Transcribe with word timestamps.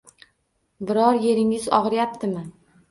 Biror 0.91 1.21
yeringiz 1.27 1.71
og’riyaptimi? 1.81 2.49